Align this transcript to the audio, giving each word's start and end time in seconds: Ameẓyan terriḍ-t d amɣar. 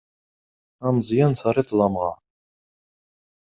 Ameẓyan 0.85 1.33
terriḍ-t 1.39 1.75
d 1.77 1.79
amɣar. 1.87 2.17